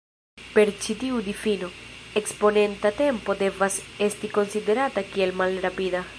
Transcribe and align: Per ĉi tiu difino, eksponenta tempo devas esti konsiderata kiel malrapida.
Per 0.53 0.69
ĉi 0.85 0.95
tiu 1.03 1.19
difino, 1.27 1.69
eksponenta 2.21 2.93
tempo 3.03 3.37
devas 3.45 3.79
esti 4.09 4.35
konsiderata 4.39 5.07
kiel 5.13 5.37
malrapida. 5.45 6.07